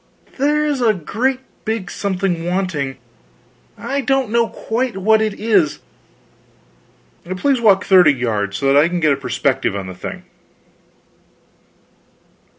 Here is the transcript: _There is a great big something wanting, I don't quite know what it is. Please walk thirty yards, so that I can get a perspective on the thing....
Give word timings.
_There 0.37 0.65
is 0.65 0.81
a 0.81 0.95
great 0.95 1.41
big 1.63 1.91
something 1.91 2.43
wanting, 2.43 2.97
I 3.77 4.01
don't 4.01 4.51
quite 4.51 4.95
know 4.95 4.99
what 5.01 5.21
it 5.21 5.39
is. 5.39 5.77
Please 7.37 7.61
walk 7.61 7.85
thirty 7.85 8.11
yards, 8.11 8.57
so 8.57 8.65
that 8.65 8.77
I 8.83 8.89
can 8.89 8.99
get 8.99 9.13
a 9.13 9.15
perspective 9.15 9.75
on 9.75 9.85
the 9.85 9.93
thing.... 9.93 10.23